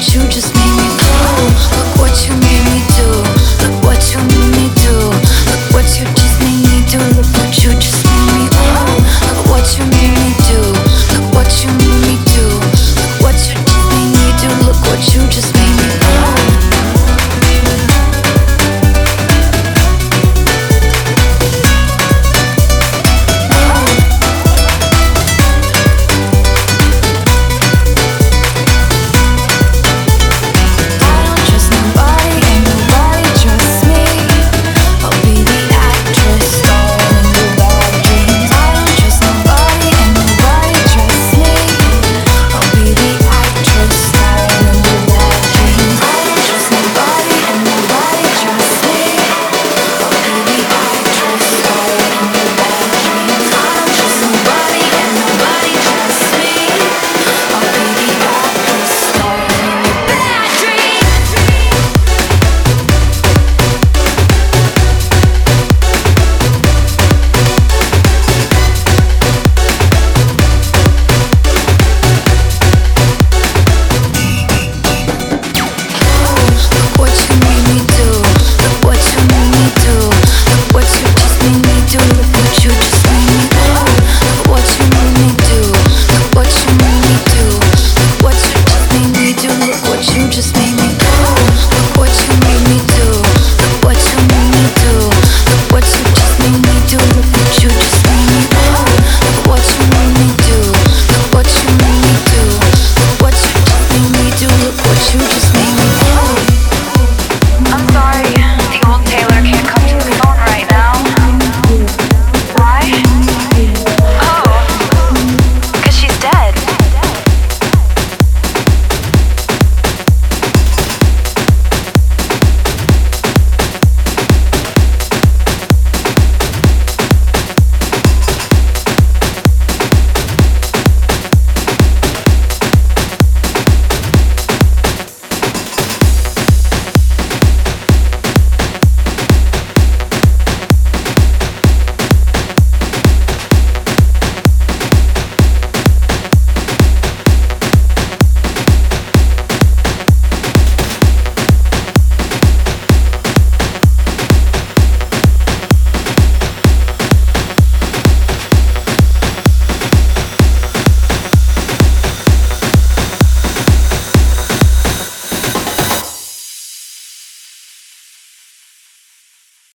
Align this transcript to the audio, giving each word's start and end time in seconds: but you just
but 0.00 0.14
you 0.14 0.22
just 0.30 0.59